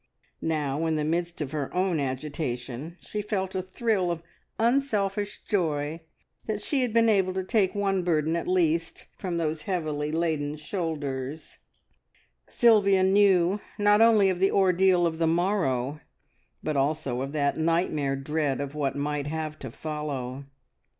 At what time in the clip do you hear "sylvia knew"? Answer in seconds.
12.49-13.61